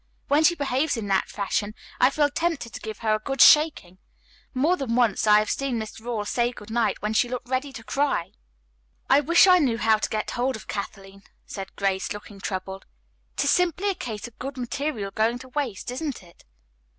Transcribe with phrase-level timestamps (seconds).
[0.29, 3.99] When she behaves in that fashion I feel tempted to give her a good shaking.
[4.51, 7.71] More than once I have seen Miss Rawle say good night when she looked ready
[7.71, 8.31] to cry."
[9.11, 12.87] "I wish I knew how to get hold of Kathleen," said Grace, looking troubled.
[13.37, 16.45] "It is simply a case of good material going to waste, isn't it?"